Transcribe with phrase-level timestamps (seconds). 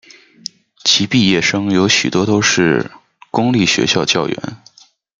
[0.83, 2.89] 其毕业生有许多都是
[3.29, 4.35] 公立学校教员。